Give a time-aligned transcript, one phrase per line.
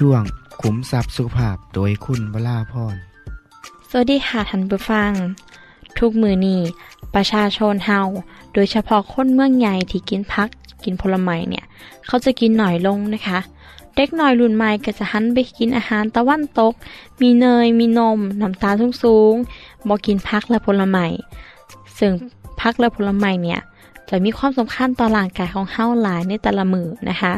[0.00, 0.22] ช่วง
[0.60, 2.96] ขุมทรัพย์สุขภาพโดยคุณวราพร
[3.90, 5.12] สวัสดีค่ะท่านผู้ฟัง
[5.98, 6.60] ทุกมือนี้
[7.14, 8.00] ประชาชนเฮา
[8.54, 10.48] โดยเฉพาะคนเมืองใหญ่ที่กินพัก
[10.84, 11.64] กินผลไม้เนี่ย
[12.06, 13.38] เขาจะกินหน่อยลงนะคะ
[13.94, 16.74] เด็กหน่อยรุ่นใหม่ก็จะหันไปกินอาหารตะวันตก
[17.20, 21.06] มีเนย มีนม น้ำตาลสูงๆบอกกินพักและผลไม้
[21.98, 22.12] ซึ่ง
[22.60, 23.60] พักและผลไม้เนี่ย
[24.08, 27.32] จะมีความสำคัญต่อร่างกายของเฮาหลายในแต่ละมือนะคะ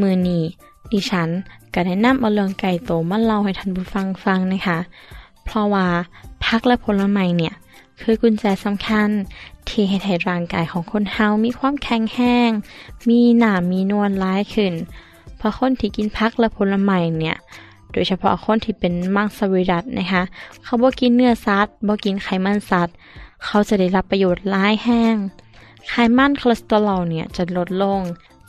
[0.00, 0.44] มือนี้
[0.92, 1.28] ดิฉัน
[1.76, 4.78] ก็ได้นำเอาเรื่องไก่โตมาเล่าให้ท่านผู้ฟังฟังนะคะ
[5.44, 5.86] เพราะว่า
[6.44, 7.54] พักและผลไม้เนี่ย
[8.00, 9.08] คือกุญแจสำคัญ
[9.68, 12.50] ที่ให้ให้ร่างกายของคนเฮามีความแข็งแรง
[13.08, 14.72] มีน้ำมีนวลหลายขึ้น
[15.36, 17.36] เพราะคนที่กินผักและผลไม้เนี่ย
[17.92, 20.22] โดยเฉพาะคนที่เป็นมังสวิรัตินะคะ
[20.62, 22.94] เขาบ่กินเนื้อสัตว์บ่กินไขมันสัตว์
[23.44, 25.16] เขาจะได้รับประโยชน์หลายแฮง
[25.88, 28.00] ไขมันคอเลสเตอรอลเนี่ยจะลดลง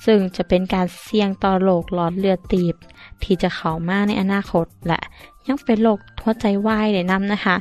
[0.06, 2.76] ซึ่งจะเป็นการเสี่ยงต่อโรคหลอดเลือดตีบ
[3.24, 5.00] ที่จะเข้ามาในอนาคต และ
[5.48, 7.56] ยังเป็นโรคหัวใจวายได้นํนะคะ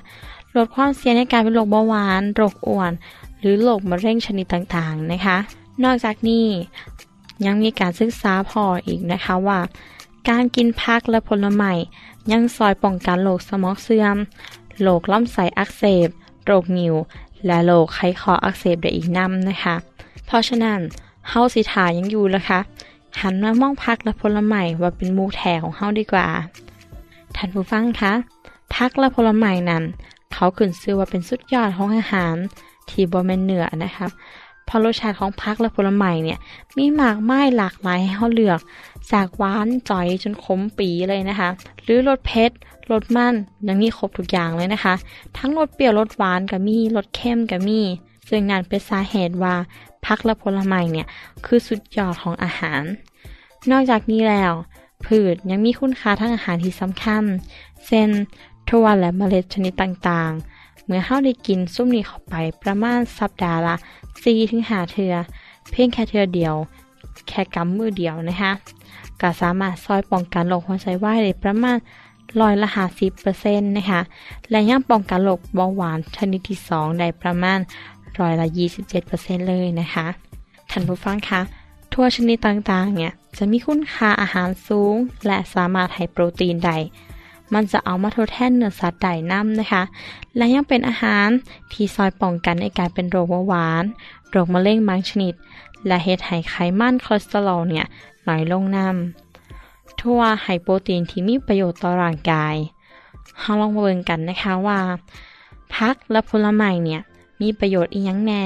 [0.55, 2.93] ลดความเสี่ยงในการเป็นโรคเบาหวาน โรคอ้วน
[3.41, 5.37] หรือโรคมะเร็งชนิดต่างๆนะคะ
[5.85, 6.47] นอกจากนี้
[7.45, 9.59] ยังมีการศึกษาพออีกนะคะว่า
[10.29, 11.73] การกินผักและผลไม้
[12.33, 14.17] ยังซอยป้องกันโรคสมองเสื่อม
[14.83, 16.09] โรคลำไส้อักเสบ
[16.47, 16.95] โรคนิว
[17.47, 19.75] และโรคไขคออักเสบได้อีกนำนะคะ
[20.27, 20.81] เพราะฉะนั้น
[21.29, 22.61] เฮาสิทายังอยู่ล้วคะ
[23.21, 26.27] หันมามองพักและผลไม้ว่าเป็นมูแทของเฮาดีกว่า
[27.37, 28.13] ท่านผู้ฟังคะ
[28.75, 29.83] พักและผลไม้นั้น
[30.33, 32.35] เขาขึ้นชื่อว่าเป็นสุดยอดของอาหาร
[32.91, 34.07] ที่บ่แมนเนื้อนะคะ
[34.65, 36.39] เพราะรสชาติของพักและผลไม้เนี่ย
[36.77, 38.61] มีมากมายหลากหลายให้เฮาเลือก
[39.13, 41.49] จากหวานจ่อยจนขมปีเลยนะคะ
[41.83, 42.51] หรือรสเผ็ด
[42.93, 43.35] รสมัน
[43.67, 44.95] ยังมีครบทุกอย่างเลยนะคะ
[45.37, 47.81] ทั้งรสเปรี้ยวรสหวานก็มีรสเค็มก็มี
[48.29, 49.55] ซึ่งนั่นเป็นสาเหตุว่า
[50.07, 51.07] พักและผลไม้เนี่ย
[51.45, 52.83] คือสุดยอดของอาหาร
[53.71, 54.53] นอกจากนี้แล้ว
[55.07, 57.25] พืชยังมีคุณค่าทางอาหารที่สำคัญ
[57.87, 58.09] เช่น
[58.69, 63.77] ถั่วและเมล็ดชนิดต่างๆ เมื่อเฮาได้กินซุ้มนี้เข้าไปประมาณสัปดาห์ละ
[64.35, 65.15] 4-5เทือ
[65.71, 66.55] เพียงแค่เทือเดียว
[67.29, 68.53] แค่กำมือเดียวนะคะ
[69.21, 71.79] ก็สามารถซอยป้องกันโรคหัวใจวายได้ประมาณ
[72.41, 74.01] ร้อยละ50%นต์นะคะ
[74.51, 77.59] และยังป้องกันโรคเบาหวานชนิดที่2ได้ประมาณ
[78.21, 78.47] ร้อยละ
[78.99, 80.07] 27%เลยนะคะ
[80.71, 81.41] ท่านผู้ฟังคะ
[81.93, 84.95] ถั่วชนิดต่างๆ เนี่ย จะมีคุณค่าอาหารสูง
[85.27, 86.77] และสามารถให้โปรตีนได้
[87.55, 89.83] มันจะเอามาทดแทนเนื้อสัตว์ได้นำนะคะ
[90.37, 91.29] และยังเป็นอาหาร
[91.73, 93.85] ที่ซอยป้องกันในการเป็นโรคเบาหวาน
[94.31, 95.35] โรคมะเร็งบางชนิด
[95.87, 97.87] และเฮ็ดให้ไขมันคอเลสเตอรอลเนี่ย
[98.29, 102.55] น้อยลงนำ ถั่วให้โปรตีนที่มีประโยชน์ต่อร่างกาย
[103.39, 104.79] เราลองมาเบิ่งกันนะคะว่า
[105.75, 107.03] ผักและผลไม้เนี่ย
[107.41, 108.43] มีประโยชน์อีหยังแน่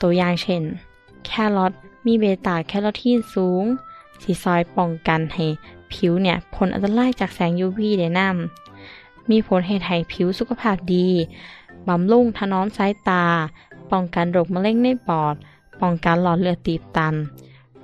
[0.00, 0.62] ตัวอย่างเช่น
[1.24, 1.72] แครอท
[2.06, 3.64] มีเบต้าแคโรทีนสูง
[4.22, 5.46] สีซอยป้องกันให้
[5.92, 11.08] ผิวเนี่ยผลอันตรายจากแสง UV ได้นำมีผลให้ไห้ผิวสุขภาพดี
[11.88, 13.24] บำรุงถนอมสายตา
[13.90, 15.34] ป้องกันโรคมะเร็งในปอด
[15.80, 17.14] ป้องกันหลอดเลือดตีบตัน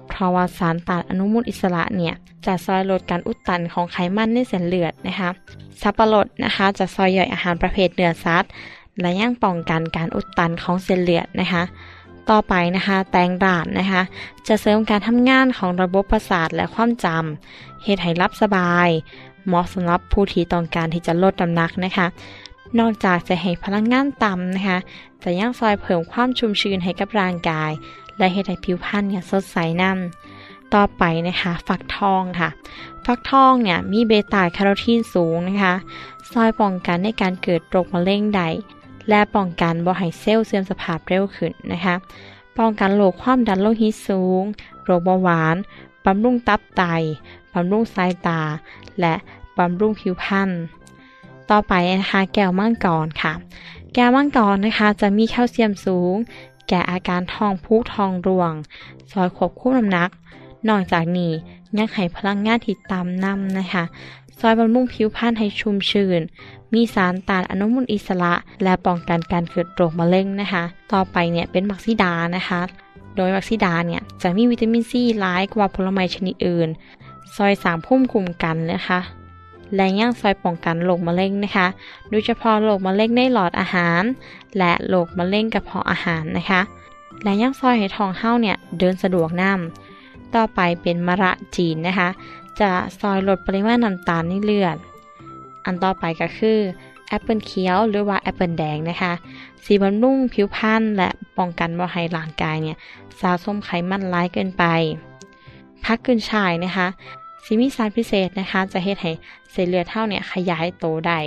[0.08, 2.14] เพราะว่าสารต้านอนุมูลอิสระเนี่ย
[2.46, 5.30] จะซอยลดการอุดตันของไขมันในเส้นเลือดนะคะ
[5.80, 8.50] สับปะรดนะคะจะซอยย่อยอาหารประเภทเนื้อสัตว์
[9.00, 11.62] และยังป้องกันการอุดตันของเส้นเลือดนะคะ
[12.30, 14.02] ต่อไปนะคะแตงด่านนะคะ
[14.48, 18.88] จะเสริมการทำงานของระบบประสาทและความจำเฮ็ดให้รับสบาย
[19.46, 22.06] เหมาะสำหรับผู้ที่ต้องการที่จะลดน้ำหนักนะคะ
[22.78, 24.78] นอกจากจะให้พลังงานต่ำนะคะ
[25.20, 27.70] แต่ยังซอยเพิ่มความชุ่มชื้นให้กับร่างกาย
[28.18, 29.98] และเฮ็ดให้ผิวพรรณเนี่ยสดใสนั่น
[30.74, 32.48] ต่อไปนะคะฟักทองค่ะ
[33.04, 35.74] ฟักทองเนี่ยมีเบต้าแคโรทีนสูงนะคะ
[36.32, 38.42] ซอยป้องกันในการเกิดโรคมะเร็งใด
[39.08, 41.94] และป้องกันบ่ให้เซลล์เสื่อมสภาพเร็วขึ้นนะคะ
[42.58, 44.42] ป้องกันโรคความดันโลหิตสูง
[44.84, 45.56] โรคเบาหวาน
[46.04, 46.82] บำรุงตับไต
[47.52, 48.40] บำรุงสายตา
[49.00, 49.14] และ
[49.58, 50.50] บำรุงผิวพรรณ
[51.50, 53.32] ต่อไปนะคะแก้วมังกรค่ะ
[53.94, 56.14] แก้วมังกรนะคะจะมีแคลเซียมสูง
[56.68, 58.52] แก่อาการท้องผูกท้องร่วง
[59.10, 60.10] ซอยควบคุมน้ำหนัก
[60.68, 61.32] นอกจากนี้
[61.76, 63.84] ยังให้พลังงานที่ตามนำนะคะ
[64.40, 66.20] ซอยบำรุงผิวพรรณให้ชุ่มชื้น
[66.74, 72.60] มีสารต้านอนุมูลอิสระ และป้องกันการเกิดโรคมะเร็งนะคะ ต่อไปเนี่ยเป็นมักซิดานะคะ
[73.16, 76.68] โดยมักซิดาเนี่ยจะมีวิตามินซีหลายกว่าผลไม้ชนิดอื่น
[77.36, 79.00] ซอยสามพุ่มคุมกันนะคะ
[79.74, 81.66] และยังซอยป้องกันโรคมะเร็งนะคะ
[82.10, 84.02] โดยเฉพาะโรคมะเร็งในหลอดอาหาร
[84.58, 86.60] และโรคมะเร็งกระเพาะอาหารนะคะ
[87.22, 92.08] และยังซอยให้ท้องเฮาเนี่ยเดินสะดวกนำต่อไปเป็นมะระจีนนะคะ
[92.60, 94.76] จะซอยลดปริมาณน้ำตาลในเลือด
[95.64, 96.58] อันต่อไปก็คือ
[97.08, 99.12] แอปเปิลเขียวหรือว่าแอปเปิลแดงนะคะ
[99.64, 102.76] สิบำรุงผิวพรรณและป้องกันบ่ให้ร่างกายเนี่ย
[103.20, 104.64] สะสมไขมันร้ายเกินไป
[105.84, 106.86] พักกึนชายนะคะ
[107.44, 109.12] สีมีสารพิเศษนะคะ จะเฮ็ดให้
[109.52, 111.18] เส้นเลือดเท่าเนี่ยขยายโตได้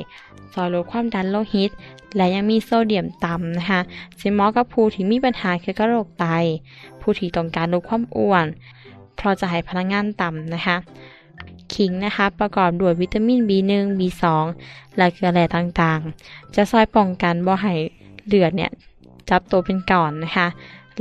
[0.54, 1.72] ซอยลดความดันโลหิต
[2.16, 3.80] และยังมีโซเดียมต่ำนะคะ
[4.20, 6.26] สิมาะกับผู้ที่มีปัญหาเกี่ยวกับโรคไต
[7.02, 8.46] ผู้ที่ต้องการลดความอ้วน
[9.16, 10.78] เพราะจะให้พลังงานต่ำนะคะ
[11.76, 14.24] ขิงนะคะ ประกอบด้วยวิตามิน B1 B2
[14.98, 17.74] และเกลือแร่ต่างๆ จะซอยป้องกันบ่ให้
[18.28, 18.72] เลือดเนี่ย
[19.30, 20.48] จับตัวเป็นก่อนนะคะ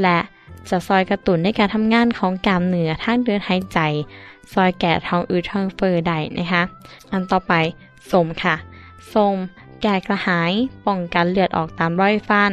[0.03, 0.19] และ
[0.71, 3.79] จะซอยกระตุ้นในการทำงานของกล้ามเนื้อทางเดินหายใจ
[4.53, 6.63] ซอยแก่ท้องอืดท้องเฟ้อได้นะคะ
[7.11, 7.53] อันต่อไป
[8.11, 8.55] สมค่ะ
[9.13, 9.37] สม
[9.83, 10.53] แก้กระหาย
[10.87, 12.53] ป้องกันเลือดออกตามรอยฟัน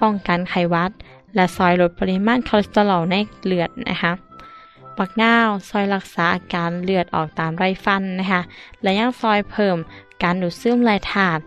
[0.00, 0.90] ป้องกันไขวัด
[1.34, 4.12] และซอยลดปริมาณคอเลสเตอรอลในเลือดนะคะ
[4.98, 8.40] ปักนาวซอยรักษาอาการเลือดออกตามไรฟันนะคะ
[8.82, 9.76] และยังซอยเพิ่ม
[10.22, 11.42] การดูดซึมแร่ธาตุ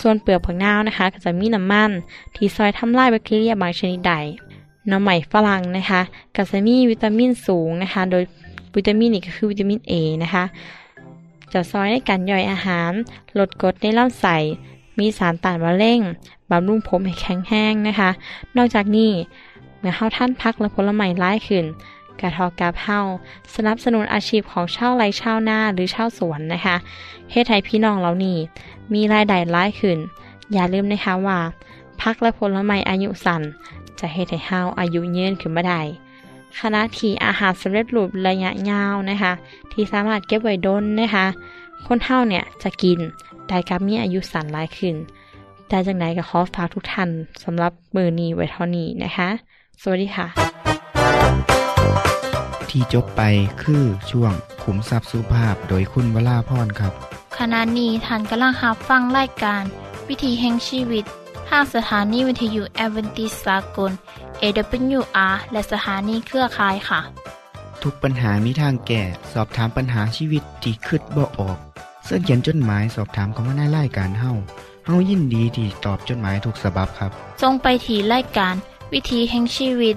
[0.00, 1.90] ส่วนเปลือกผักนาวนะคะ ก็จะมีน้ำมัน
[2.34, 4.12] ที่ซอยทำลายแบคทีเรียบางชนิดใด
[4.90, 6.00] น้ำใหม่ฝรั่งนะคะ
[6.36, 8.24] ก็จะมีวิตามินสูงนะคะ โดย
[8.76, 9.92] วิตามินนี้ก็คือวิตามิน A
[10.22, 10.44] นะคะ
[11.52, 12.92] จะซอยในการย่อยอาหาร
[13.38, 14.36] ลดกรดในลำไส้
[14.98, 16.00] มีสารต้านมะเร็ง
[16.50, 18.10] บำรุงผมให้แข็งแห้งนะคะ
[18.56, 19.12] นอกจากนี้
[19.78, 21.64] เมื่อเข้าท่านพักและผลไม้ร้ายขึ้น
[22.20, 22.98] กระทอกาเฮา
[23.54, 26.76] สนับสนุนอาชีพของชาวไร่ชาวนาหรือชาวสวนนะคะ
[27.30, 28.38] เฮ็ดให้พี่น้องเหล่านี้
[28.92, 29.98] มีรายได้ร้ายขึ้น
[30.52, 31.38] อย่าลืมนะคะว่า
[32.00, 33.42] พักและผลไม้อายุสั้น
[33.98, 35.80] จะเฮ็ดให้เฮาอายุยืนขึ้นมาได้
[36.58, 39.32] ขณะที่อาหารสำเร็จรูประยะยาวนะคะ
[39.72, 41.26] ที่สามารถเก็บไว้ดนนะคะ
[41.86, 42.98] คนเฮาเนี่ยจะกิน
[43.46, 44.94] แต่กับมีอายุสั้นหลายขึ้น
[45.68, 47.10] แต่จังไหนก็ขอฝากทุกท่าน
[47.44, 49.28] สำหรับมือนี้ไว้เท่านี้นะคะ
[49.82, 50.26] สวัสดีค่ะ
[52.74, 53.22] ที่จบไป
[53.62, 54.32] คือช่วง
[54.62, 56.92] ขุมทรัพย์สุภาพโดยคุณวราพรครับ
[57.38, 59.62] ขณะนี้ท่านกำลังรับฟังรายการ
[60.08, 61.04] วิธีแห่งชีวิต
[61.48, 63.92] ทางสถานีวิทยุแอเวนติสากล
[64.42, 67.00] AWR และสถานีเครือข่ายค่ะ
[67.82, 71.58] ทุกปัญหามีทางแก้สอบถามปัญหาชีวิตที่คืดบ่ออก
[72.04, 74.32] เสื้อเขียนจดหมายสอบถามเขามาในรายการเฮา
[74.86, 77.10] เฮายินดีที่ตอบจดหมายถูกสาบบครับ
[77.42, 78.54] ทรงไปถีรายการ
[78.92, 79.96] วิธีแห่งชีวิต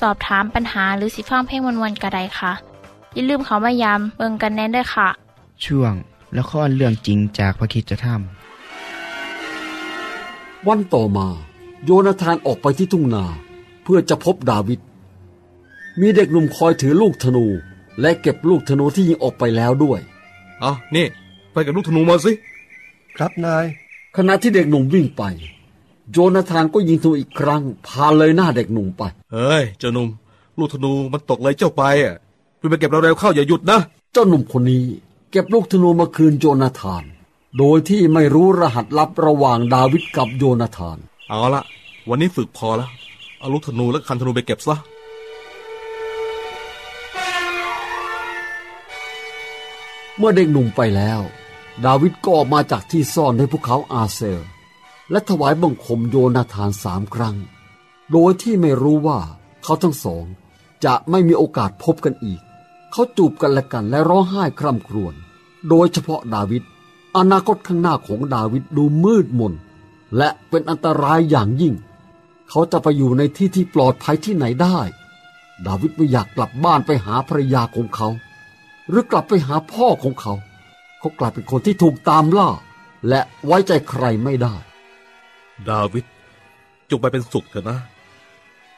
[0.00, 2.52] สอบถามปัญหาหรือสิฟังเพลงวันๆกระไดค่ะ
[3.14, 5.08] อย่าลืมเขามายามเบิงกันแน่นด้วยค่ะ
[5.64, 5.94] ช่วง
[6.38, 8.06] ละครเรื่องจริงจากพระคิดจะท
[10.66, 11.26] วันต่อมา
[11.84, 13.24] โยนาธานออกไปที่ทุ่งนา
[13.82, 14.80] เพื่อจะพบดาวิด
[16.00, 17.46] มีเด็กหนุ่มคอยถือลูกธนู
[18.00, 20.00] และเก็บลูกธนูที่ยิงออกไปแล้วด้วย
[20.60, 21.06] เอานี่
[21.52, 22.32] ไปกับลูกธนูมาสิ
[23.16, 23.64] ครับนาย
[24.16, 25.22] ขณะที่เด็กหนุ่มวิ่งไป
[26.12, 29.02] โยนาธานก็ยิงธนูอีกครั้ง พาเลยหน้าเด็กหนุ่มไป
[29.32, 30.08] เฮ้ย เจ้าหนุ่ม
[30.58, 32.14] ลูกธนูมันตกเลยเจ้าไปอะ
[32.60, 33.78] คุไปเก็บเราเร็วเข้าอย่าหยุดนะ
[34.12, 34.84] เจ้าหนุ่มคนนี้
[35.30, 37.04] เก็บลูกธนูมาคืนโยนาธาน
[37.58, 40.98] โดยที่ไม่รู้รหัสลับระหว่างดาวิดกับโยนาธาน
[41.28, 41.62] เอาละ
[42.08, 42.88] วันนี้ฝึกพอละ
[43.38, 44.76] เอาลูกธนูและคันธนูไปเก็บซะ
[50.18, 51.20] เมื่อเด็กหนุ่มไปแล้ว
[51.84, 54.40] ดาวิดก็ออกมาจากที่ซ่อนในภูเขาอาเซล
[55.10, 57.36] และถวายบังคมโยนาธานสามครั้ง
[58.12, 59.18] โดยที่ไม่รู้ว่า
[59.62, 60.24] เขาทั้งสอง
[60.84, 62.40] จะไม่มีโอกาสพบกันอีก
[62.92, 65.14] เขาจูบกันและกันและร้องไห้คร่ำครวญ
[65.68, 66.62] โดยเฉพาะดาวิด
[67.16, 69.54] อนาคตข้างหน้าของดาวิดดูมืดมน
[70.16, 71.74] และเป็นอันตรายอย่างยิ่ง
[72.48, 74.78] เขาจะไปอยู่ในที่ที่ปลอดภัยที่ไหนได้
[75.66, 78.08] ดาวิดไม่อยากกลับบ้านไปหาภรรยาของเขา
[78.88, 80.34] หรือกลับไปหาพ่อของเขา
[80.98, 82.50] เขากลายเป็นคนที่ถูกตามล่า
[83.08, 84.54] และไว้ใจใครไม่ได้
[85.68, 86.04] ดาวิด
[86.90, 87.78] จงไปเป็นสุขเถอะนะ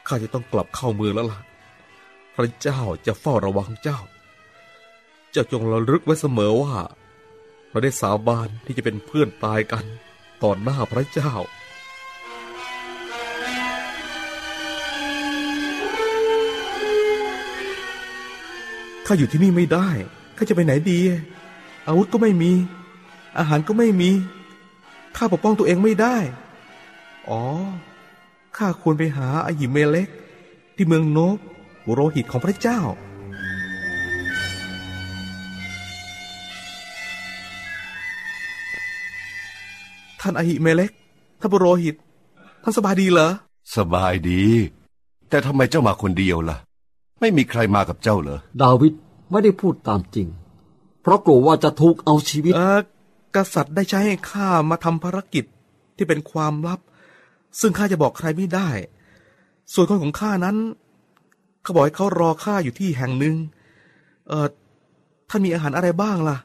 [0.07, 1.39] ข้าจะต้องกลับเข้าเมืองแล้วล่ะ
[2.35, 3.99] พระเจ้าจะเฝ้าระวังเจ้า
[5.31, 6.75] เจ้าจงระลึกไว้เสมอว่า
[7.69, 9.85] เราได้สาบานที่จะเป็นเพื่อนตายกัน
[10.43, 11.33] ต่อหน้าพระเจ้า
[19.05, 19.89] ข้าอยู่ที่นี่ไม่ได้
[20.37, 20.99] ข้าจะไปไหนดี
[21.87, 22.51] อาวุธก็ไม่มี
[23.37, 24.11] อาหารก็ไม่มี
[25.17, 26.17] ข้าปกป้องตัวเองไม่ได้
[27.29, 27.41] อ๋อ
[28.57, 30.09] ข้าควรไปหาอาหิเมเล็ก
[30.75, 31.37] ที่เมืองโนบ
[31.85, 32.79] บุโรหิตของพระเจ้า
[40.21, 40.91] ท่านอาหิเมเล็ก
[41.39, 41.95] ท่านบุโรหิต
[42.63, 43.29] ท่านสบายดีเหรอ
[43.75, 44.43] สบายดี
[45.29, 46.57] แต่ทำไมเจ้ามาคนเดียวล่ะ
[47.19, 48.93] ไม่มีใครมากับเจ้าเหรอ ดาวิด
[49.31, 50.27] ไม่ได้พูดตามจริง
[51.01, 52.79] เพราะกลัวว่าจะถูกเอาชีวิต เออ
[53.35, 55.45] กษัตริย์ได้ใช้ให้ข้ามาทำภารกิจ
[55.95, 56.79] ที่เป็นความลับ
[57.59, 58.69] ซึ่งข้าจะบอกใครไม่ได้
[59.73, 60.57] ส่วนคนของข้านั้น
[61.63, 63.35] เขาบอกให้เขารอข้าอยู่ที่แห่งหนึ่ง
[64.27, 64.47] เออ
[65.29, 66.37] ท่านมีอาหารอะไรบ้างล่ะ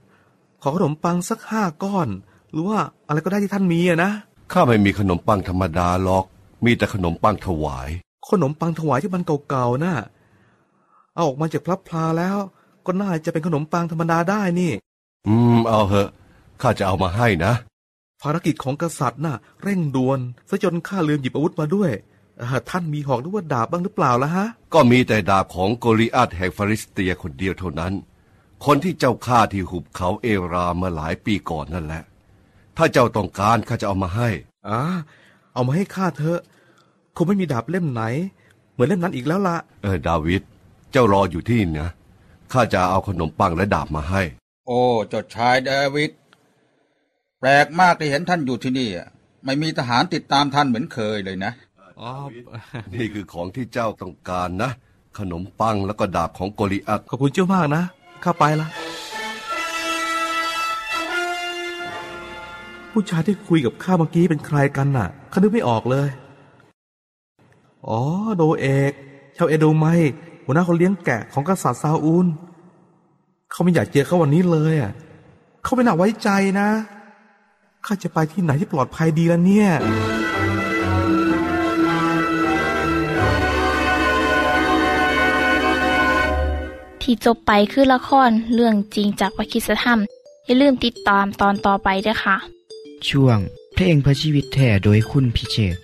[0.62, 2.08] ขอขนมปังสักห้าก้อน
[2.50, 4.12] หรือว่าอะไรก็ได้ที่ท่านมีอะนะ
[4.52, 6.24] ข้าไม่มีขนมปังธรรมดาหรอก
[6.64, 7.88] มีแต่ขนมปังถวาย
[8.30, 9.94] ขนมปังถวายที่มันเก่าๆน่ะ
[11.14, 12.36] เอาออกมาจากพลับพลาแล้ว
[12.86, 14.72] ก็น่าจะเป็นขนมปังธรรมดาได้นี่
[15.26, 16.08] อืม เอาเหอะ
[16.60, 17.52] ข้าจะเอามาให้นะ
[18.22, 21.90] ภารกิจของกษัตริย์น่ะ เร่งด่วนซะจนข้าลืมหยิบอาวุธมาด้วย
[22.38, 27.92] เอ่อท่านมีหอกหรือว่าดาบบ้างหรือเปล่าล่ะฮะ ก็มีแต่ดาบของโกลิอาตแห่งฟาริสเตียคนเดียวเท่านั้น
[28.64, 32.02] คนที่เจ้าฆ่าที่หุบเขาเอราเมื่อหลายปีก่อนนั่นแหละ
[32.76, 34.28] ถ้าเจ้าต้องการข้าจะเอามาให้
[34.68, 34.80] อ่า
[35.54, 36.40] เอามาให้ข้าเถอะ
[37.16, 38.02] คงไม่มีดาบเล่มไหน
[38.72, 40.42] เหมือนเล่มนั้นอีกแล้วละเออดาวิด
[40.92, 41.90] เจ้ารออยู่ที่นี่นะ
[42.52, 44.22] ข้าจะเอาขนมปังและดาบมาให้
[44.66, 46.10] โอ้เจ้าชายเดวิด
[47.40, 49.08] แปลกมากที่เห็นท่านอยู่ที่นี่อะ
[49.44, 51.52] ไม่มีทหารติดตามท่านเหมือนเคยเลยนะ
[52.00, 52.10] อ๋อ
[52.94, 54.70] นี่คือของที่เจ้าต้องการนะ
[55.18, 57.82] ขนมปังแล้วก็ดาบของโกลิอัตขอบคุณเจ้ามากนะ
[58.24, 58.68] ข้าไปละ
[62.92, 66.08] ผู้ชายที่คุยกับข้าเมื่อกี้เป็นใครกันน่ะข้านึกไม่ออกเลย
[67.88, 68.00] อ๋อ
[68.36, 68.92] โดเอก
[69.36, 69.86] ชาวเอโดไม
[70.44, 72.26] หัวหน้าคนเลี้ยงแกะของกษัตริย์ซาอูล
[73.50, 74.92] เขาไม่อยากเจอเขาวันนี้เลยอะ
[75.62, 76.30] เขาไม่น่าไว้ใจ
[76.60, 76.68] นะ
[77.86, 79.68] ข้าจะไปที่ไหนที่ปลอดภัยดีแล้วเนี่ย
[87.02, 90.00] ที่จบไปคือละครเรื่องจริงจากวิคิสธรรม
[90.46, 92.36] อย่าลืมติดตามตอนต่อไปด้วยค่ะ
[93.08, 93.38] ช่วง
[93.74, 95.76] เพลงเพื่อชีวิตแท้โดยคุณพิเชษ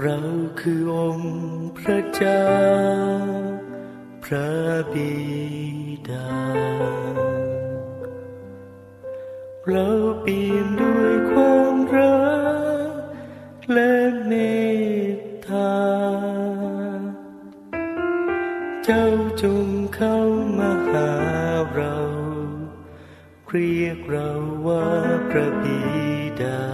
[0.00, 0.18] เรา
[0.60, 1.32] คือองค์
[1.78, 2.44] พระเจ้า
[4.24, 4.50] พระ
[4.92, 5.12] บิ
[6.08, 6.28] ดา
[9.68, 9.88] เรา
[10.22, 12.20] เปี่ยมด้วยความรั
[12.88, 12.92] ก
[13.72, 13.94] และ
[14.26, 14.32] เม
[15.14, 15.74] ตตา
[18.84, 19.06] เจ้า
[19.42, 20.18] จงเข้า
[20.58, 21.10] มาหา
[21.74, 21.96] เรา
[23.50, 24.30] เรียกเรา
[24.66, 24.88] ว่า
[25.30, 25.80] พระบิ
[26.42, 26.64] ดา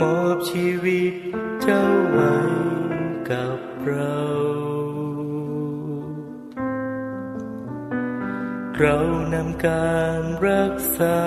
[0.00, 1.14] มอบชีวิต
[1.62, 2.34] เจ้าไว้
[3.30, 4.18] กับเรา
[8.80, 8.98] เรา
[9.34, 11.20] นำการรักษา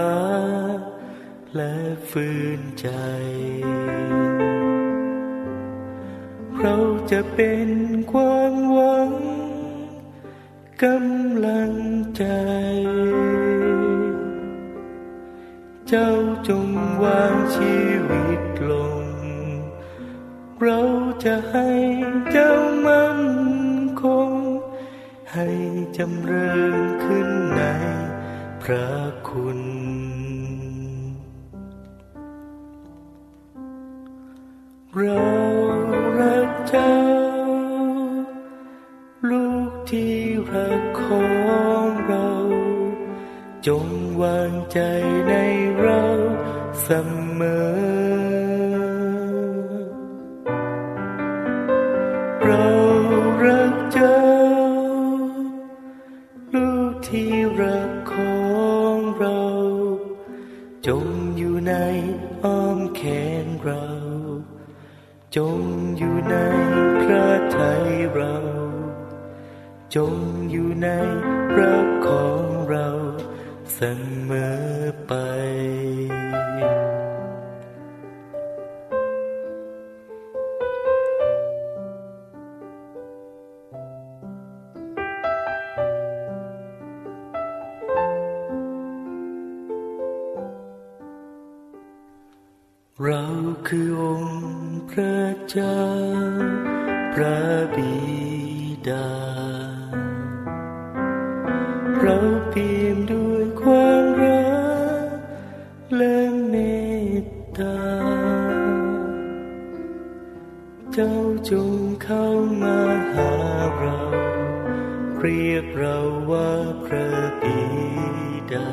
[1.55, 1.75] และ
[2.09, 2.89] ฟื้นใจ
[6.59, 6.75] เรา
[7.11, 7.69] จะเป็น
[8.11, 9.11] ความหวัง
[10.83, 11.73] กำลัง
[12.17, 12.25] ใจ
[15.87, 16.11] เจ้า
[16.47, 16.67] จง
[17.03, 17.77] วางชี
[18.09, 19.03] วิตลง
[20.61, 20.79] เรา
[21.25, 21.69] จะให้
[22.31, 22.53] เจ้า
[22.85, 23.26] มั่น
[25.39, 25.53] ให้
[25.97, 27.61] จำเริญขึ้นใน
[28.63, 28.89] พระ
[29.29, 29.59] คุณ
[34.95, 35.25] เรา
[36.19, 36.97] รักเจ้า
[39.29, 40.15] ลูกที่
[40.53, 41.25] รักขอ
[41.83, 42.29] งเรา
[43.67, 43.87] จง
[44.21, 44.79] วางใจ
[45.27, 45.33] ใน
[45.79, 46.03] เรา
[46.83, 46.89] เส
[47.39, 47.41] ม
[48.05, 48.06] อ
[65.37, 65.61] จง
[65.97, 66.35] อยู่ใน
[67.01, 68.35] พระทัยเรา
[69.95, 70.15] จง
[70.51, 70.87] อยู่ใน
[71.57, 72.87] รักของเรา
[73.73, 73.79] เส
[74.29, 75.13] มอไป
[93.03, 93.23] เรา
[93.67, 94.36] คือองค์
[95.51, 95.81] เจ้า
[97.13, 97.41] พระ
[97.75, 97.95] บิ
[98.89, 99.09] ดา
[101.99, 102.17] เรา
[102.49, 104.47] เปี่ยมด้วยความรั
[105.05, 105.09] ก
[105.95, 106.55] และเม
[107.21, 107.25] ต
[107.57, 107.79] ตา
[110.93, 111.13] เจ้า
[111.49, 111.73] จง
[112.03, 112.25] เข้า
[112.61, 112.79] มา
[113.11, 113.31] หา
[113.77, 113.99] เรา
[115.19, 115.97] เรียกเรา
[116.31, 116.51] ว่า
[116.85, 117.11] พระ
[117.41, 117.61] บิ
[118.53, 118.71] ดา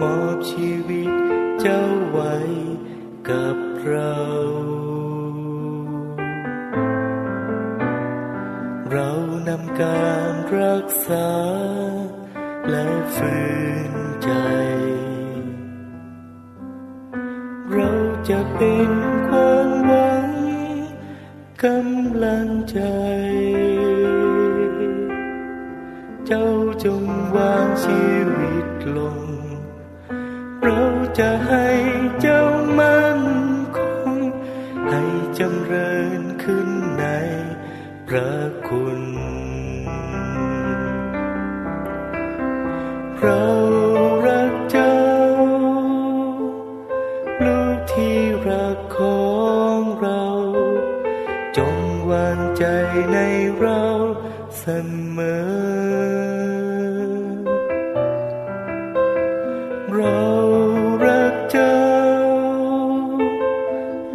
[0.00, 0.93] มอบชีวิต
[12.70, 13.36] และฝื
[13.92, 14.30] นใจ
[17.72, 17.90] เรา
[18.28, 18.90] จะเป็น
[19.28, 20.28] ความหวัง
[21.64, 22.80] กำลังใจ
[26.26, 26.48] เจ้า
[26.84, 27.04] จง
[27.36, 28.02] วางชี
[28.38, 29.20] วิตลง
[30.62, 30.82] เรา
[31.18, 31.68] จะให้
[32.20, 32.42] เจ้า
[32.78, 33.22] มั่น
[33.78, 34.10] คง
[34.90, 35.02] ให้
[35.38, 36.68] จำเริญขึ้น
[36.98, 37.04] ใน
[38.08, 38.34] พระ
[38.68, 39.03] คุณ
[54.68, 54.70] ส
[55.16, 55.36] มอ
[59.92, 60.22] เรา
[61.04, 61.80] รักเจ้า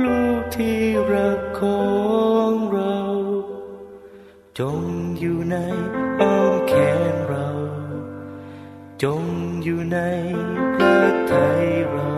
[0.04, 0.82] ลูกที่
[1.14, 1.88] รักขอ
[2.50, 2.98] งเรา
[4.60, 4.80] จง
[5.20, 5.58] อยู่ใน
[6.22, 6.74] อ้อมแข
[7.12, 7.50] นเรา
[9.04, 9.24] จง
[9.64, 10.00] อยู่ใน
[10.76, 11.00] พระ
[11.32, 12.14] ทัยเรา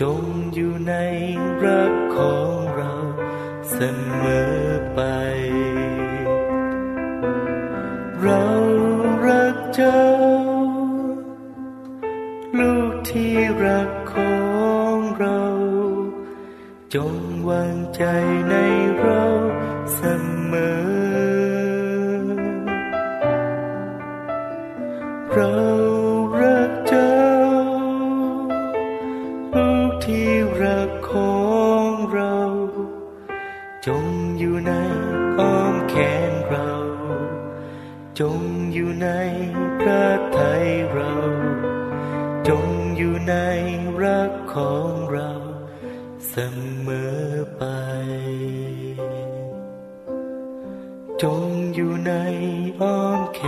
[0.00, 0.20] จง
[0.54, 0.94] อยู่ใน
[1.64, 2.92] รักของเรา
[3.72, 3.78] เส
[4.22, 4.56] มอ
[4.94, 5.00] ไป
[16.94, 17.14] จง
[17.48, 18.02] วางใจ
[18.48, 18.54] ใน
[18.98, 19.24] เรา
[19.94, 20.00] เส
[20.52, 20.86] มอ
[25.32, 25.56] เรา
[26.40, 27.16] รักเจ้า
[29.54, 30.30] ลูกที่
[30.62, 31.36] รักขอ
[31.88, 32.38] งเรา
[33.86, 34.04] จง
[34.38, 34.72] อยู่ใน
[35.40, 35.94] อ้อมแข
[36.30, 36.72] นเรา
[38.20, 38.40] จง
[38.72, 39.08] อยู่ใน
[39.80, 40.06] พระ
[40.38, 41.14] ทัยเรา
[42.48, 43.34] จงอยู่ใน
[44.02, 45.32] รักของเรา
[46.86, 46.88] ม
[47.30, 47.62] อไป
[51.22, 51.44] จง
[51.74, 52.12] อยู่ใน
[52.80, 53.40] อ้อมแข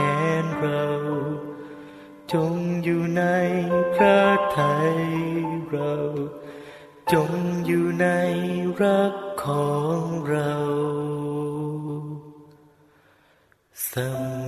[0.42, 0.84] นเรา
[2.32, 3.22] จงอยู่ใน
[3.94, 4.20] พระ
[4.58, 4.94] ทัย
[5.68, 5.94] เรา
[7.12, 7.32] จง
[7.66, 8.06] อยู่ใน
[8.82, 10.54] รักของเรา
[13.86, 13.94] เส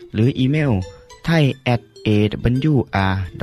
[0.13, 0.71] หรืออีเมล
[1.25, 1.43] ไทย
[1.73, 3.39] at awr.org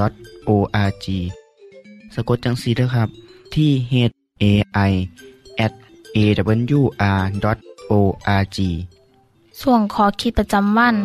[2.15, 3.09] สะกดจังสีนะครับ
[3.55, 3.95] ที่ h
[4.43, 4.45] a
[4.91, 4.93] i
[5.65, 5.73] at
[6.17, 6.99] awr.org
[9.61, 10.97] ส่วนขอคิดประจำวัน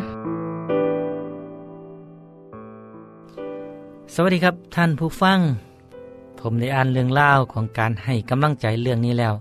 [4.13, 5.39] สวัสดีครับท่านผู้ฟัง
[6.39, 9.33] ผมได้อ่านเรื่องเล่าวของการให้กำลังใจเรื่องนี้แล้ว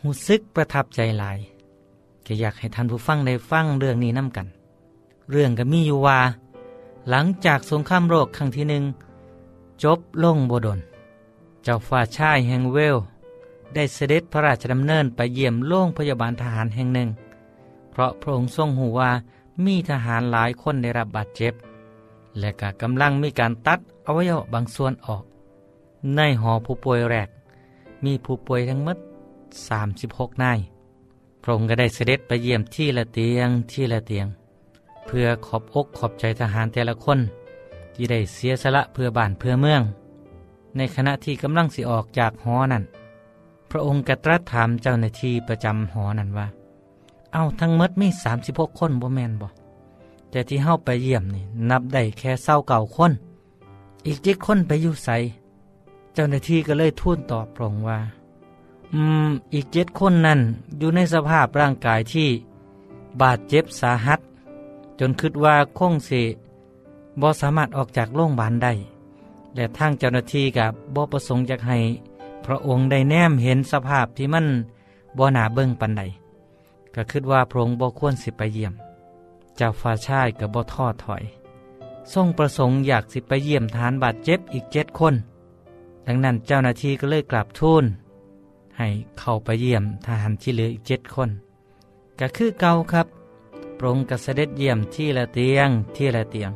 [0.00, 1.38] หูซึกประทับใจหลาย
[2.26, 4.46] ก็อยากให้ท่านผู้ฟังได้ฟังเรื่องนี้น้ากัน
[5.30, 6.18] เรื่องก็มีอยู่ว่า
[7.10, 8.84] หลังจากสงครามโลกครั้งที่หนึ่ง
[9.82, 10.80] จบลงบดล
[11.64, 12.96] เจ้าฟ้าชายแห่งเวล
[13.74, 17.08] ได้เสด็จพระราชดำเนินไปเยี่ยมโรงพยาบาลทหารแห่งหนึ่ง
[17.90, 19.10] เพราะพระองค์ทรงหูว่า
[19.64, 21.52] มีทหารหลายคนได้รับบาดเจ็บ
[22.38, 25.22] และก็กำลังมีการตัดอวัยวะบางส่วนออก
[26.16, 27.28] ในหอผู้ป่วยแรก
[28.04, 28.98] มีผู้ป่วยทั้งหมด
[29.70, 30.58] 36 นาย
[31.42, 34.26] พระองค์ก็ได้เสด็จไปเยี่ยมที่ละเตียงที่ละเตียง
[35.06, 37.18] เพื่อขอบอกขอบใจทหารแต่ละคน
[37.94, 39.82] ที่ได้เสียสละเพื่อบ้านเพื่อเมือง
[40.76, 42.84] ในขณะที่กำลังสิออกจากหอนั้น
[43.70, 46.46] พระองค์กระตรัสถามเจ้าหน้าที่ประจำหอนั้นว่า
[47.32, 48.08] เอาทั้งมดมี
[48.42, 49.48] 36คนบ่แมนบ่
[50.30, 53.12] แต่ที่เฮาไปเยี่ยมนี่นับได้แค่เศร้าเก่าคน
[54.06, 55.08] อีกเจ็ดคนไปอยู่ใส
[56.14, 57.98] เจ้าหน้าที่ก็เลยทูลตอบพระองค์ว่า
[58.92, 60.40] อืม อีกเจ็ดคนนั้น
[60.78, 62.28] อยู่ในสภาพร่างกายที่
[63.20, 64.20] บาดเจ็บสาหัส
[65.02, 66.22] จนคิดว่าคงสิ
[67.20, 68.72] บ่สามารถออกจากโรงพยาบาลได้
[69.54, 71.78] และทางเจ้าหน้าที่กับบ่ประสงค์อยากให้
[72.44, 74.46] พระองค์ได้แนมเห็นสภาพที่มัน
[75.18, 76.02] บ่หนาเบิ่งปันใด
[76.94, 78.74] ก็คิดว่าพระองค์บ่ควรสิไปเยี่ยม
[79.56, 81.22] เจ้าฟ้าชายกับบ่ท้อถอย
[82.12, 85.14] ทรงประสงค์อยากสิไปเยี่ยมทหารบาดเจ็บอีกเจ็ดคน
[86.06, 87.84] ดังนั้นเจ้าหน้าที่ก็เลยกลับทูล
[88.78, 88.86] ให้
[89.18, 91.30] เข้าไปเยี่ยมทหารที่เหลืออีกเจ็ดคน
[92.20, 93.06] ก็คือเก่าครับ
[93.82, 96.50] พระองค์ก็เสด็จเยี่ยมที่ละเตียงที่ละเตียง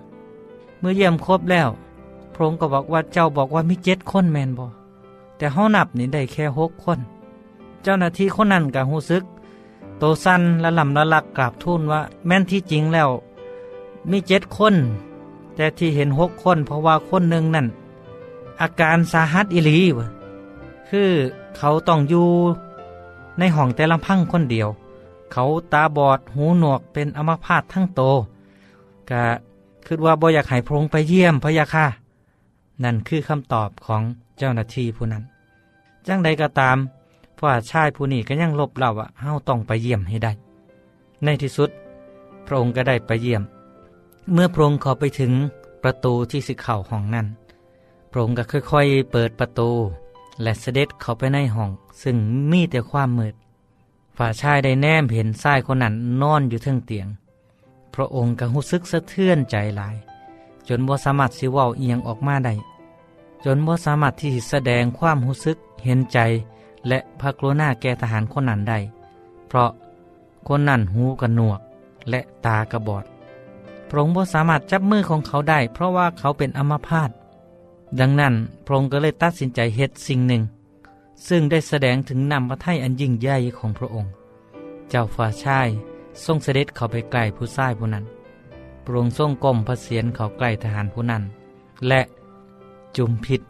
[0.78, 1.68] เมื่อเยี่ยมครบแล้ว
[2.32, 4.66] พระองค์ก็บอกว่าเจ้าบอกว่ามีเจ็ดคนแมนบอ
[5.36, 6.98] แต่เฮานับนี่ได้แค่หกคน
[7.82, 9.24] เจ้าหน้าที่คนนั้นก็หูซึก
[9.98, 13.10] โตสั้นและลำละลักกราบทูลว่า แม่นที่จริงแล้ว
[14.10, 14.74] มีเจ็ดคน
[15.54, 17.66] แต่ที่เห็นหกคนเพราะว่าคนหนึ่งนั่น
[18.60, 20.06] อาการสาหัสอิลีวะ
[20.88, 21.10] คือ
[21.56, 22.26] เขาต้องอยู่
[23.38, 24.68] ในห้องแต่ลำพังคนเดียว
[25.36, 28.02] เขาตาบอดหูหนวกเป็นอมพาตทั้งโต
[29.10, 29.22] ก็
[29.86, 31.86] คือว่าบ่อยากให้พระองค์ไปเยี่ยมพระยาค่ะ
[32.84, 34.02] นั่นคือคำตอบของ
[34.38, 35.22] เจ้าหน้าที่ผู้นั้น
[36.06, 36.76] จังใดก็ตาม
[37.40, 40.32] ฝ่าชายผู้นี้ก็ยังลบเล่าว่าเฮาต้องไปเยี่ยมให้ได้
[41.24, 41.70] ในที่สุด
[42.46, 43.42] พระองค์ก็ได้ไปเยี่ยม
[44.32, 45.32] เมื่อพระองค์ข้าไปถึง
[45.82, 47.26] ประตูที่สิเข้าห้องนั้น
[48.10, 49.70] พระองค์ก็ค่อยๆ เปิดประตู
[50.42, 51.70] และเสด็จเข้าไปในห้อง
[52.02, 52.16] ซึ่ง
[52.50, 53.34] มีแต่ความมืด
[54.16, 57.08] ฝ่าชายได้แนมเห็นชายคนนั้นนอนอยู่เทิงเตียง
[57.94, 59.96] พระองค์ก็รู้สึกสะเทือนใจหลาย
[60.68, 62.54] จนบ่สามารถสิว้าเอียงออกมาได้
[63.44, 66.18] จนบ่สามารถที่แสดงความรู้สึกเห็นใจ
[66.88, 68.78] และพระกรุณาแก่ทหารคนนั้นได้
[69.48, 69.70] เพราะ
[70.48, 71.60] คนนั้นหูกระหนวก
[72.10, 73.04] และตากระบอด
[73.88, 77.10] พระองค์บ่สามารถจับมือของเขาได้ เพราะว่าเขาเป็นอัมพาต
[77.98, 80.42] ดังนั้นพระองค์ก็เลยตัดสินใจเฮ็ดสิ่งหนึ่ง
[81.28, 84.10] ซึ่งได้แสดงถึงนำพระทัยอันยิ่งใหญ่ของพระองค์
[84.90, 85.68] เจ้าฟ้าชาย
[86.24, 88.04] ทรงเสด็จเข้าไปใกล้ผู้ชายผู้นั้น
[88.84, 91.22] พระองค์ทรงก้มพระเศียรเข้าใกล้ทหารผู้นั้น
[91.88, 92.00] และ
[92.96, 93.40] จุมพิษ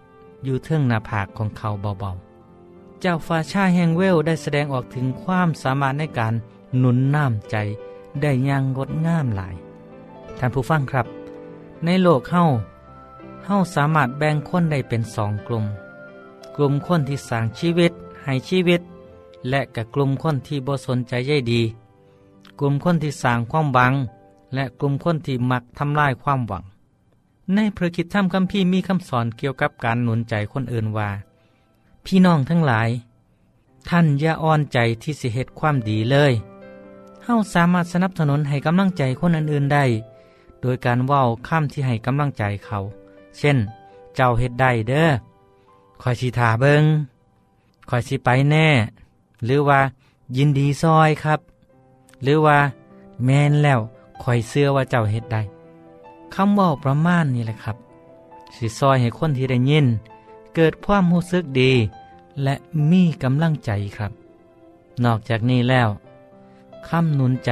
[0.44, 6.34] อยู่เทิงหน้าผากของเขาเบาๆ เจ้าฟ้าชายแห่งเวลได้แสดงออกถึงความสามารถในการ
[6.78, 7.56] หนุนน้ำใจ
[8.20, 9.54] ได้อย่างงดงามหลาย
[10.38, 11.06] ท่านผู้ฟังครับ
[11.84, 12.44] ในโลกเฮา
[13.44, 15.64] เฮาสามารถแบ่งคนได้เป็นสองกลุ่ม
[16.56, 17.92] กลุ่มคนที่สร้างชีวิต
[18.24, 18.80] ให้ชีวิต
[19.48, 21.62] และกับกลุ่มคนที่บ่สนใจใยดี
[22.58, 23.94] กลุ่มคนที่สร้างความหวัง
[24.54, 26.64] และกลุ่มคนที่มักทำลายความหวัง
[27.54, 31.10] ในพระคิดธรรมคัมภีร์มีคำสอนเกี่ยวกับการหนุนใจคนอื่นว่า
[32.04, 32.88] พี่น้องทั้งหลาย
[33.88, 36.32] ท่านอย่าอ่อนใจที่สิเหตุความดีเลย
[37.24, 39.84] เฮาสามารถสนับสนุนให้กำลังใจคนอื่นๆได้
[40.60, 42.78] โดยการเว้าข้ามที่ให้กำลังใจเขา
[43.38, 43.58] เช่น
[44.14, 45.08] เจ้าเฮ็ดได้เด้อ
[46.02, 46.84] คอยสิทาเบิง
[47.88, 48.68] คอยสิไปแน่
[49.44, 49.80] หรือว่า
[50.36, 51.40] ยินดีซอยครับ
[52.22, 52.58] หรือว่า
[53.24, 53.80] แมนแล้ว
[54.22, 55.42] คอยเสื้อว่าเจ้าเฮ็ดได้
[56.34, 57.76] คำว่าประมาณนี้แหละครับ
[58.56, 59.86] สิซอยให้คนที่ได้ยิน
[60.54, 61.72] เกิดความรู้สึกดี
[62.42, 62.54] และ
[62.90, 64.12] มีกำลังใจครับ
[65.04, 65.88] นอกจากนี้แล้ว
[66.88, 67.50] คำหนุนใจ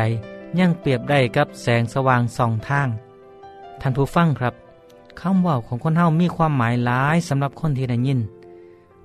[0.59, 2.89] ยังเปรียบได้กับแสงสว่างสองทาง
[3.81, 4.55] ท่านผู้ฟังครับ
[5.21, 8.21] คำว่าของคนเฮามีความหมายหลายสำหรับคนที่ได้ยิน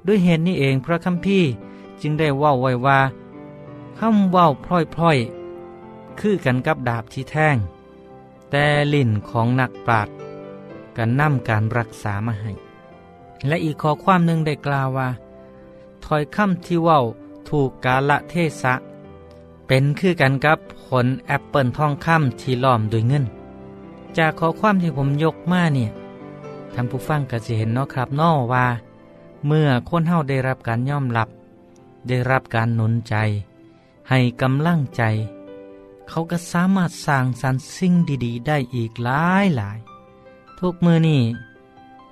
[0.06, 1.50] ด้วยเหตุนี้เองพระคัมภีร์
[2.02, 3.00] จึงได้ว่าไว้ว่า
[4.00, 4.68] คำว่าพ
[5.02, 7.58] ล่อยๆ คือกันกับดาบที่แท่ง
[8.50, 10.10] แต่ลิ่นของนักปราด
[10.98, 12.52] กันนำการรักษามาให้
[13.48, 15.10] และอีกข้อความหนึ่งได้กล่าวว่า
[16.06, 17.00] ถอยคำที่ว่า
[17.50, 18.74] ถูกกาละเทศะ
[19.68, 23.26] เป็นคือกันกับผลแอปเปิลทองคำที่ล้อมด้วยเงิน
[24.18, 25.92] จากข้อความที่ผมยกมาเนี่ย
[26.74, 28.68] ท่านผู้ฟังก็จะเห็นเนาะครับนอว่า
[29.46, 31.30] เมื่อคนเฮาได้รับการยอมรับ
[32.08, 33.16] ได้รับการหนุนใจ
[34.10, 35.04] ให้กำลังใจ
[36.10, 37.94] เขาก็สามารถสร้างสรรค์สิ่ง
[38.26, 39.78] ดีๆ ได้อีกหลายหลาย
[40.60, 41.22] ทุกมือนี่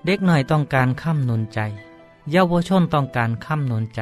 [0.05, 1.59] เด็กหน่อยต้องการค้ำหนุนใจ
[2.31, 4.01] เยาวชนต้องการค้ำหนุนใจ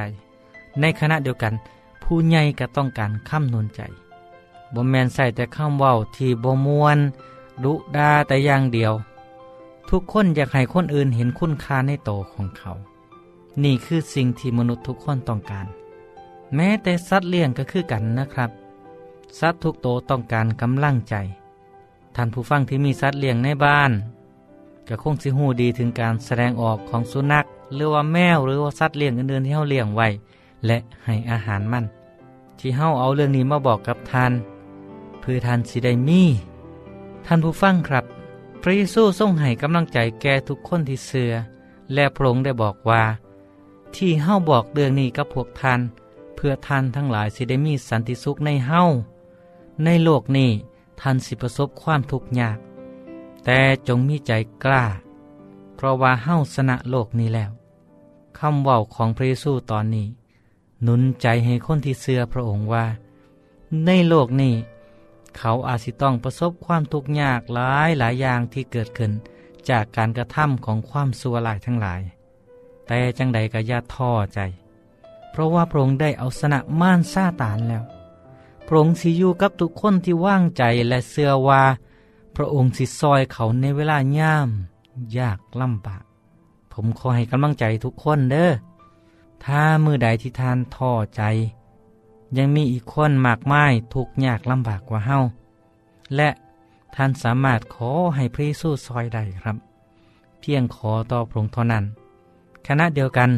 [0.80, 1.54] ในขณะเดียวกัน
[2.04, 3.82] ผู้ใหญ่ก็ต้องการค้ำนุนใจ
[4.74, 7.00] บ่แมนใส่แต่ข้ามเว้าที่บ่มวน
[7.64, 8.94] ดุดาแต่อย่างเดียว
[9.90, 12.72] ทุกคนอยากให้คนอื่นเห็นคุณค่าในโตของเขา
[13.64, 15.68] นี่คือสิ่งที่มนุษย์ทุกคนต้องการ
[16.56, 18.50] แม้แต่สัตว์เลี้ยงก็คือกันนะครับ
[19.40, 21.16] สัตว์ทุกโตต้องการกำลังใจ
[22.16, 23.92] ท่านผู้ฟังที่มีสัตว์เลี้ยงในบ้าน
[24.88, 30.08] ก็คงสิหูดีถึงการแสดงออกของสุนัข หรือว่าแมวหรือว่าสัตว์เลี้ยงอื่นๆที่เฮาเลี้ยงไว้
[30.66, 31.86] และให้อาหารมัน
[32.60, 34.34] ที่เฮาเอาเรื่องนี้มาบอกกับท่าน
[35.20, 36.22] เพื่อท่านสิได้มี
[37.26, 38.06] ท่านผู้ฟังครับ
[38.62, 41.34] พระเยซูทรงให้กำลังใจแก่ทุกคนที่เสือ
[41.94, 43.04] และพระองค์ได้บอกว่า
[43.96, 45.80] ที่เฮ้าบอกเรื่องนี้กับพวกท่าน
[46.36, 48.84] เพื่อท่านทั้งหลายสิได้มีสันติสุขในเฮ้า
[49.84, 50.50] ในโลกนี้
[51.02, 52.58] ท่านสิประสบความทุกข์ยาก
[53.44, 54.32] แต่จงมีใจ
[54.64, 54.84] กล้า
[55.76, 57.52] เพราะว่าเฮ้าสนะโลกนี้แล้ว
[58.38, 60.08] คำว้าของพระเยซูตอนนี้
[60.84, 62.86] หนุนใจให้คนที่เสือพระองค์ว่า
[63.86, 64.54] ในโลกนี้
[65.38, 69.12] เขาอาจสิต้องประสบความทุกข์ยากหลายหลายอย่างที่เกิดขึ้น
[69.70, 72.02] จากการกระทำของความสัวหลายทั้งหลาย
[72.88, 74.40] แต่จังใดก็อย่าท้อใจ
[75.32, 77.84] เพราะว่าพระองค์ได้เอาชนะม่านซาตานแล้ว
[78.68, 81.64] พระองค์สิอยู่กับทุกคนที่ว่างใจและเสื่อว่า
[82.36, 84.50] พระองค์สิซอยเขาในเวลาย่าม
[85.18, 86.04] ยากลำบาก
[86.74, 88.52] ผมขอให้กำลังใจทุกคนเด้อ
[89.46, 91.24] ถ้ามือใดที่ทานท้อใจ
[92.38, 95.18] ยังมีอีกคนมากมายทุกข์ยากลำบากกว่าเฮา
[96.16, 96.30] และ
[96.96, 99.58] ท่านสามารถขอให้พระเยซูซอยได้ครับ
[100.40, 101.84] เพียงขอต่อพระองค์เท่านั้น
[102.68, 103.30] ขณะเดียวกัน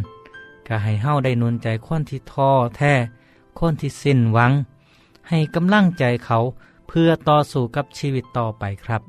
[0.67, 2.93] ก็ให้เฮาได้นุนใจคนที่ท้อแท้
[3.59, 4.51] คนที่สิ้นหวัง
[5.29, 6.37] ให้กำลังใจเขา
[6.87, 9.01] เพื่อต่อสู้กับชีวิตต่อไปครับ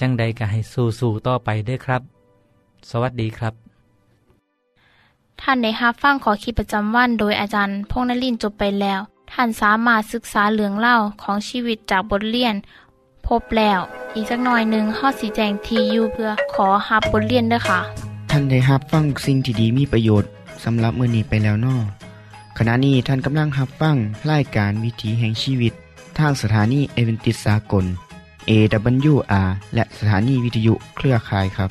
[0.00, 2.02] จังใดก็ให้สู้สู้ต่อไปด้อครับ
[2.90, 3.65] สวัสดีครับ
[5.42, 9.00] ท่านในฮับฟั่งขอคิดประจำวันโดยอาจารย์พงนลินจบไปแล้ว
[9.32, 12.54] ท่านสามารถศึกษาเรื่องเล่าของชีวิตจากบทเรียน
[13.26, 13.80] พบแล้ว
[14.14, 17.80] อีกสักหน่อยหนึ่งข้อสีแจงทียูเพื่อขอฮับบทเรียนด้วยค่ะ
[18.30, 20.30] ท่านได้รับฟั่งสิ่งที่ดีมีประโยชน์
[20.64, 21.76] สำหรับมือนี้ไปแล้วนอ
[22.58, 23.96] ขณะนี้ท่านกำลังรับฟั่ง
[24.30, 25.72] รายการวิถีแห่งชีวิต
[26.18, 27.84] ทางสถานีเอเวนติสากล
[28.48, 31.70] AWR และสถานีวิทยุเครือข่ายครับ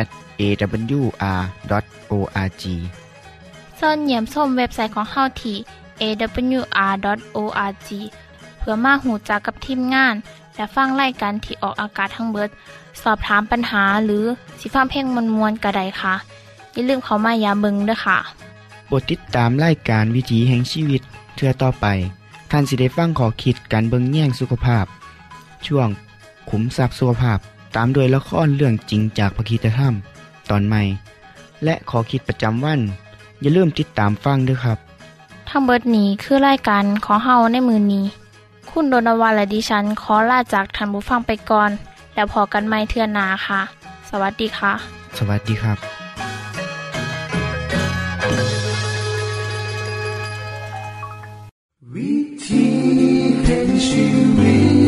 [0.00, 0.06] at
[0.40, 1.52] awr.org
[3.76, 5.56] เสินเหยี่ยมส้มเว็บไซต์ของเฮาที่
[6.02, 7.88] awr.org
[8.58, 10.14] เพื่อมาหูจักกับทีมงาน
[10.54, 12.50] และฟังไล่กันที่ออกอากาศทั้งเบิด
[13.02, 14.24] สอบถามปัญหาหรือ
[14.60, 16.14] สิฟ้าเพลงมวลมวลกระไดค่ะ
[16.72, 18.18] อย่าลืมเขามายาเบิงด้วยค่ะ
[18.86, 21.02] โปรดติดตามรายการวิถีแห่งชีวิต
[21.34, 21.86] เทือต่อไป
[22.50, 24.84] ท่านสิได้ฟังขอคิดการเบิงแย่งสุขภาพ
[25.66, 25.88] ช่วง
[26.50, 27.38] ขุมทรัพย์สุขภาพ
[27.76, 29.94] ตามด้วยละครเรื่องจริงจากพระคีตธรรม
[30.50, 30.82] ตอนใหม่
[31.64, 32.80] และขอคิดประจำวัน
[33.40, 34.78] อย่าลืมติดตามฟังด้วยครับ
[35.48, 38.04] ทั้งเบิดนี้คือรายการขอเฮาในมือนนี้
[38.70, 41.70] คุณโดนวานและดิฉันขอลาจากทันบุฟังไปก่อน
[42.14, 43.60] แล้วพอกันไม่เทื่อนาค่ะ
[44.10, 44.72] สวัสดีค่ะ
[45.18, 45.78] สวัสดีครับ
[51.94, 52.14] วิ
[52.46, 52.66] ธี
[53.44, 54.04] แห่งชี
[54.38, 54.83] วิต